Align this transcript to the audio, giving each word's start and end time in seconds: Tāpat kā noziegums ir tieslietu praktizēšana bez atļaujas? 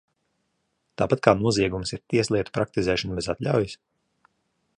Tāpat 1.01 1.21
kā 1.27 1.33
noziegums 1.43 1.93
ir 1.97 2.01
tieslietu 2.15 2.57
praktizēšana 2.59 3.19
bez 3.21 3.31
atļaujas? 3.37 3.79